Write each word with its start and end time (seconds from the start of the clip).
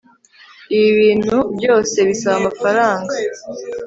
ibi 0.75 0.89
bintu 0.99 1.37
byose 1.57 1.97
bisaba 2.09 2.35
amafaranga 2.41 3.13